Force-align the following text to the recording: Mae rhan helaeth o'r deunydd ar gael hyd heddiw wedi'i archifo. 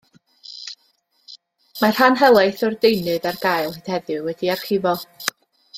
Mae 1.81 1.93
rhan 1.97 2.17
helaeth 2.23 2.65
o'r 2.69 2.79
deunydd 2.87 3.29
ar 3.33 3.39
gael 3.47 3.73
hyd 3.77 3.93
heddiw 3.95 4.25
wedi'i 4.31 4.55
archifo. 4.57 4.99